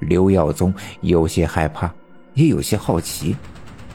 [0.00, 1.90] 刘耀宗有些害怕，
[2.34, 3.36] 也有些好奇，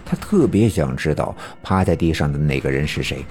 [0.05, 3.25] 他特别想知道趴在地上的那个人是谁。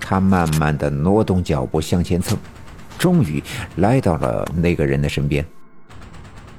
[0.00, 2.36] 他慢慢的挪动脚步向前蹭，
[2.98, 3.42] 终于
[3.76, 5.44] 来到了那个人的身边。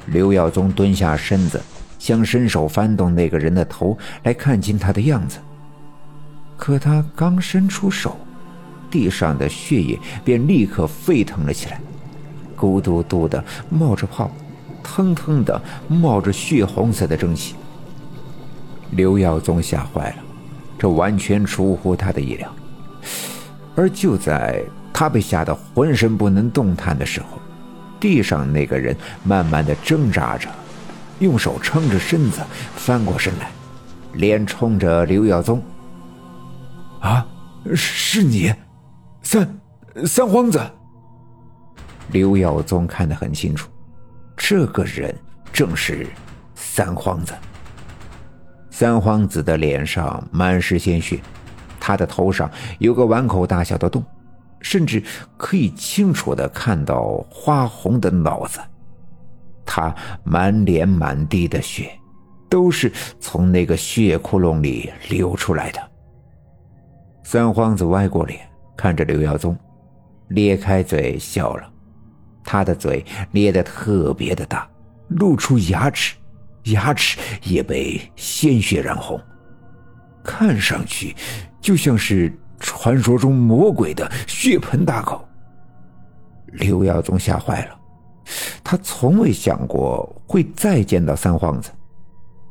[0.06, 1.60] 刘耀宗蹲下身子，
[1.98, 5.40] 想伸手翻动那个人的头来看清他的样子。
[6.58, 8.18] 可他刚伸出手，
[8.92, 11.82] 地上的血液便立刻沸腾了起来，
[12.56, 14.30] 咕嘟嘟的冒着泡。
[14.92, 17.54] 腾腾的冒着血红色的蒸汽，
[18.92, 20.16] 刘耀宗吓坏了，
[20.80, 22.52] 这完全出乎他的意料。
[23.76, 27.40] 而就在他被吓得浑身不能动弹的时候，
[28.00, 30.50] 地上那个人慢慢的挣扎着，
[31.20, 32.42] 用手撑着身子
[32.76, 33.52] 翻过身来，
[34.14, 35.62] 脸冲着刘耀宗
[37.00, 37.26] ：“啊，
[37.76, 38.52] 是你，
[39.22, 39.60] 三
[40.06, 40.60] 三皇子。”
[42.12, 43.70] 刘耀宗看得很清楚。
[44.50, 45.16] 这个人
[45.54, 46.08] 正是
[46.56, 47.36] 三皇子。
[48.72, 51.20] 三皇子的脸上满是鲜血，
[51.80, 54.04] 他的头上有个碗口大小的洞，
[54.60, 55.04] 甚至
[55.38, 58.60] 可以清楚的看到花红的脑子。
[59.68, 59.94] 他
[60.24, 61.92] 满脸满地的血，
[62.50, 65.92] 都是从那个血窟窿里流出来的。
[67.24, 68.40] 三皇子歪过脸
[68.76, 69.56] 看着刘耀宗，
[70.30, 71.72] 咧开嘴笑了。
[72.52, 74.68] 他的嘴咧得特别的大，
[75.10, 76.16] 露出牙齿，
[76.64, 79.22] 牙齿也被鲜血染红，
[80.24, 81.16] 看上去
[81.62, 85.24] 就像是传说中魔鬼的血盆大口。
[86.54, 87.80] 刘耀宗吓坏了，
[88.64, 91.70] 他从未想过会再见到三皇子，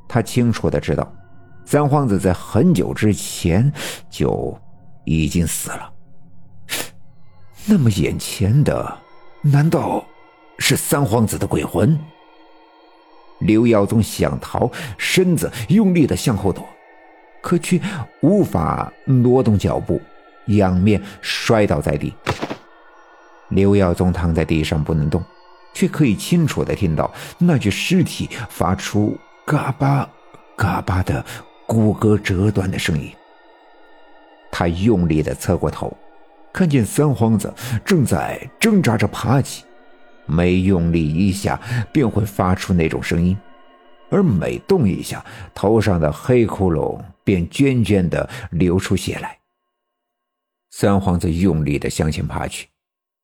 [0.06, 1.12] 他清楚的知道，
[1.64, 3.72] 三皇子在很久之前
[4.08, 4.56] 就
[5.04, 5.92] 已经死了。
[7.66, 8.96] 那么眼前的……
[9.42, 10.04] 难道
[10.58, 11.96] 是三皇子的鬼魂？
[13.38, 16.68] 刘耀宗想逃，身子用力的向后躲，
[17.40, 17.80] 可却
[18.20, 20.00] 无法挪动脚步，
[20.46, 22.12] 仰面摔倒在地。
[23.50, 25.22] 刘耀宗躺在地上不能动，
[25.72, 27.08] 却可以清楚的听到
[27.38, 30.08] 那具尸体发出嘎巴
[30.56, 31.24] 嘎巴的
[31.64, 33.08] 骨骼折断的声音。
[34.50, 35.96] 他用力的侧过头。
[36.52, 37.52] 看见三皇子
[37.84, 39.64] 正在挣扎着爬起，
[40.26, 41.60] 每用力一下
[41.92, 43.36] 便会发出那种声音，
[44.10, 49.38] 而每动一下，头上的黑窟窿便涓涓的流出血来。
[50.70, 52.68] 三皇子用力的向前爬去，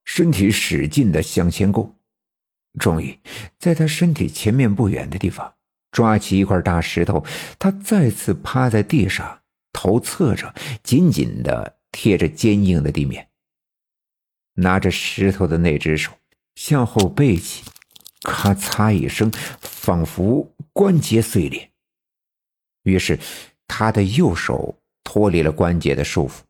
[0.04, 1.94] 身体使劲的向前够，
[2.78, 3.18] 终于
[3.58, 5.52] 在他身体前面不远的地方
[5.90, 7.24] 抓起一块大石头，
[7.58, 9.40] 他再次趴在地上，
[9.72, 11.73] 头侧着，紧紧的。
[11.96, 13.28] 贴着坚硬的地面，
[14.54, 16.10] 拿着石头的那只手
[16.56, 17.62] 向后背起，
[18.22, 21.70] 咔嚓一声，仿佛关节碎裂。
[22.82, 23.20] 于是，
[23.68, 26.40] 他的右手脱离了关节的束缚，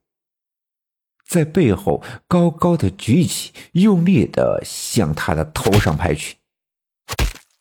[1.29, 6.39] 在背后高高的举起，用力的向他的头上拍去。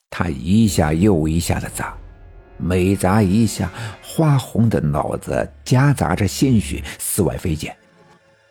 [0.09, 1.97] 他一下又一下的砸，
[2.57, 3.71] 每砸一下。
[4.15, 7.75] 花红的脑子夹杂着鲜血四外飞溅，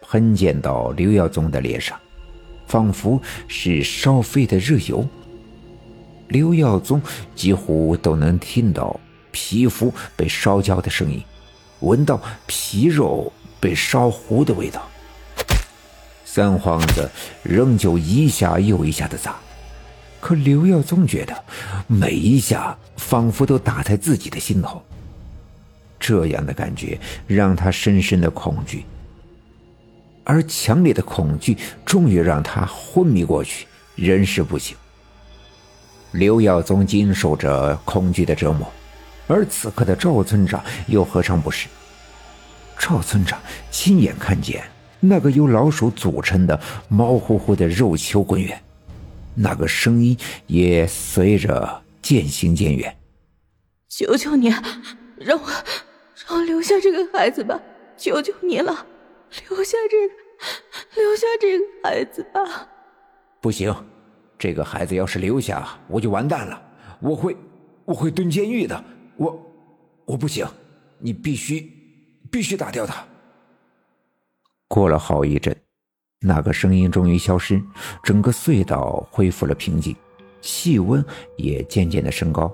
[0.01, 1.97] 喷溅到刘耀宗的脸上，
[2.67, 5.07] 仿佛是烧飞的热油。
[6.27, 7.01] 刘耀宗
[7.37, 8.99] 几乎都能听到
[9.31, 11.23] 皮肤被烧焦的声音，
[11.79, 14.83] 闻到皮肉被烧糊的味道。
[16.25, 17.09] 三皇子
[17.45, 19.37] 仍旧一下又一下的砸，
[20.23, 21.35] 可刘耀宗觉得
[21.89, 24.81] 每一下仿佛都打在自己的心头。
[25.99, 26.97] 这样的感觉
[27.27, 28.85] 让他深深的恐惧，
[30.23, 33.67] 而强烈的恐惧终于让他昏迷过去，
[33.97, 34.77] 人事不省。
[36.13, 38.71] 刘耀宗经受着恐惧的折磨，
[39.27, 41.67] 而此刻的赵村长又何尝不是？
[42.79, 43.41] 赵村长
[43.73, 44.63] 亲眼看见
[45.01, 48.61] 那个由老鼠组成的毛乎乎的肉球滚远，
[49.35, 50.17] 那个声音
[50.47, 52.97] 也随着渐行渐远。
[53.89, 54.49] 求求你，
[55.17, 55.49] 让我。
[56.29, 57.61] 让我留下这个孩子吧，
[57.97, 58.87] 求求你了，
[59.49, 60.15] 留下这个，
[60.95, 62.69] 留下这个孩子吧。
[63.41, 63.75] 不行，
[64.39, 66.63] 这个孩子要是留下，我就完蛋了，
[67.01, 67.37] 我会，
[67.85, 68.85] 我会蹲监狱的。
[69.17, 69.53] 我，
[70.05, 70.47] 我不行，
[71.01, 71.69] 你必须，
[72.31, 73.05] 必须打掉他。
[74.69, 75.55] 过了好一阵，
[76.23, 77.61] 那个声音终于消失，
[78.03, 79.95] 整个隧道恢复了平静，
[80.41, 81.05] 气温
[81.37, 82.51] 也渐渐的升高，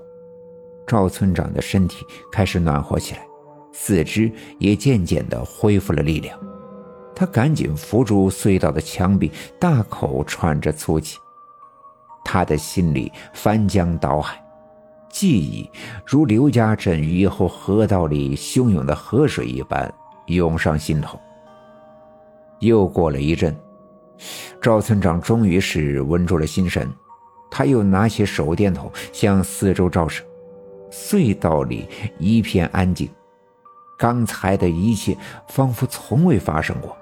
[0.87, 3.25] 赵村长的身体开始暖和起来。
[3.71, 6.37] 四肢也渐渐的恢复了力量，
[7.15, 11.17] 他赶紧扶住隧道的墙壁，大口喘着粗气。
[12.25, 14.43] 他的心里翻江倒海，
[15.09, 15.69] 记忆
[16.05, 19.93] 如刘家镇雨后河道里汹涌的河水一般
[20.25, 21.19] 涌上心头。
[22.59, 23.55] 又过了一阵，
[24.61, 26.89] 赵村长终于是稳住了心神，
[27.49, 30.23] 他又拿起手电筒向四周照射，
[30.91, 33.09] 隧道里一片安静，
[33.97, 35.17] 刚才的一切
[35.47, 36.95] 仿佛从未发生过。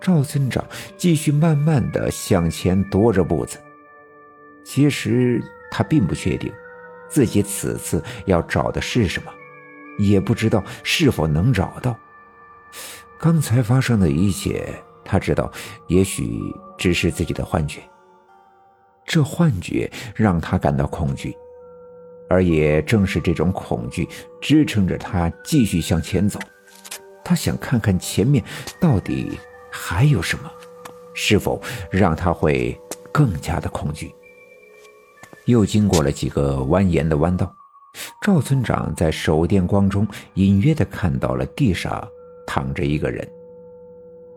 [0.00, 0.64] 赵村长
[0.96, 3.58] 继续慢慢的向前踱着步子，
[4.64, 5.40] 其实
[5.70, 6.52] 他并不确定
[7.08, 9.30] 自己此次要找的是什么，
[9.98, 11.96] 也不知道是否能找到。
[13.22, 14.74] 刚才发生的一切，
[15.04, 15.48] 他知道，
[15.86, 16.40] 也许
[16.76, 17.80] 只是自己的幻觉。
[19.06, 21.32] 这幻觉让他感到恐惧，
[22.28, 24.08] 而也正是这种恐惧
[24.40, 26.40] 支撑着他继续向前走。
[27.24, 28.42] 他想看看前面
[28.80, 29.38] 到底
[29.70, 30.50] 还有什么，
[31.14, 32.76] 是否让他会
[33.12, 34.12] 更加的恐惧。
[35.44, 37.54] 又经过了几个蜿蜒的弯道，
[38.20, 40.04] 赵村长在手电光中
[40.34, 42.04] 隐约的看到了地上。
[42.46, 43.26] 躺着一个人，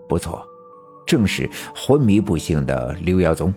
[0.08, 0.46] 不错，
[1.06, 3.54] 正是昏迷不醒的刘耀宗。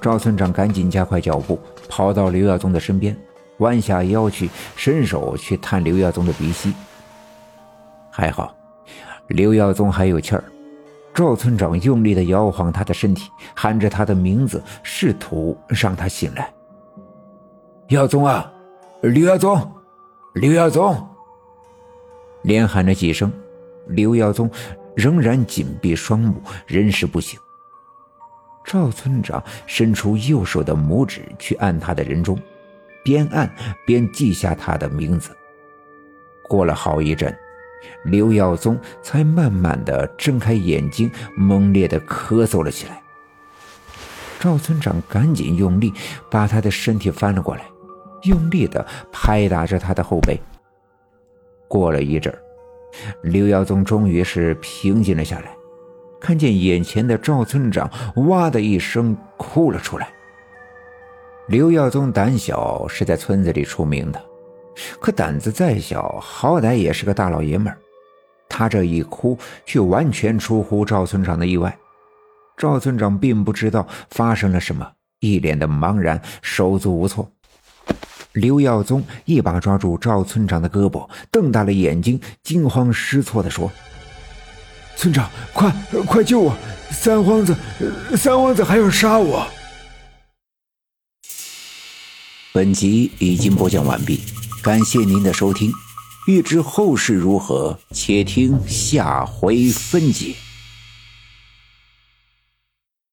[0.00, 3.16] 赵村长赶紧加快脚步，跑到刘耀宗的身边，
[3.58, 6.72] 弯下腰去，伸手去探刘耀宗的鼻息。
[8.10, 8.54] 还好，
[9.28, 10.44] 刘耀宗还有气儿。
[11.12, 16.48] 赵村长用力的摇晃他的身体，喊着他的名字，试图让他醒来。
[17.88, 18.52] 耀宗啊，
[19.02, 19.68] 刘耀宗，
[20.34, 20.96] 刘耀宗。
[22.48, 23.30] 连喊了几声，
[23.88, 24.50] 刘耀宗
[24.96, 27.38] 仍然紧闭双目，人事不省。
[28.64, 32.40] 赵村长伸出右手的拇指去按他的人中，
[33.04, 33.54] 边按
[33.86, 35.30] 边记下他的名字。
[36.48, 37.36] 过了好一阵，
[38.06, 43.02] 刘耀宗才慢慢的睁开眼睛，猛烈的咳嗽了起来。
[44.40, 45.92] 赵村长赶紧用力
[46.30, 47.64] 把他的身体翻了过来，
[48.22, 50.40] 用力的拍打着他的后背。
[51.68, 52.34] 过了一阵
[53.22, 55.54] 刘耀宗终于是平静了下来，
[56.18, 57.88] 看见眼前的赵村长，
[58.28, 60.08] 哇的一声哭了出来。
[61.48, 64.20] 刘耀宗胆小，是在村子里出名的，
[65.00, 67.78] 可胆子再小，好歹也是个大老爷们儿。
[68.48, 71.76] 他这一哭，却完全出乎赵村长的意外。
[72.56, 77.30] 赵村长并不知道发生了什么，一脸的茫然，手足无措。
[78.40, 83.70] 刘耀宗一把抓住赵村长的胳膊，瞪大了眼睛，惊慌失措地说
[84.96, 85.70] ：“村长，快
[86.06, 86.56] 快救我！
[86.90, 87.54] 三皇子，
[88.16, 89.46] 三皇子还要杀我！”
[92.52, 94.20] 本集已经播讲完毕，
[94.62, 95.70] 感谢您的收听。
[96.26, 100.34] 欲知后事如何，且听下回分解。